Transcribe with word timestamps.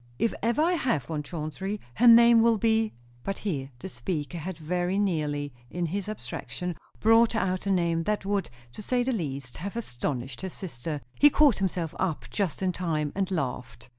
"If 0.17 0.33
ever 0.41 0.63
I 0.63 0.71
have 0.73 1.09
one, 1.09 1.21
Chauncey, 1.21 1.79
her 1.93 2.07
name 2.07 2.41
will 2.41 2.57
be" 2.57 2.91
But 3.23 3.37
here 3.37 3.69
the 3.77 3.87
speaker 3.87 4.39
had 4.39 4.57
very 4.57 4.97
nearly, 4.97 5.53
in 5.69 5.85
his 5.85 6.09
abstraction, 6.09 6.75
brought 6.99 7.35
out 7.35 7.67
a 7.67 7.71
name 7.71 8.01
that 8.05 8.25
would, 8.25 8.49
to 8.71 8.81
say 8.81 9.03
the 9.03 9.11
least, 9.11 9.57
have 9.57 9.75
astonished 9.75 10.41
his 10.41 10.53
sister. 10.53 11.01
He 11.19 11.29
caught 11.29 11.59
himself 11.59 11.93
up 11.99 12.25
just 12.31 12.63
in 12.63 12.71
time, 12.71 13.11
and 13.13 13.29
laughed. 13.29 13.89